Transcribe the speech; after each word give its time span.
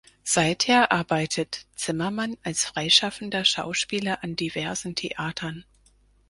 Seither 0.23 0.91
arbeitet 0.91 1.67
Zimmermann 1.75 2.35
als 2.41 2.65
freischaffender 2.65 3.45
Schauspieler 3.45 4.23
an 4.23 4.35
diversen 4.35 4.95
Theatern. 4.95 5.63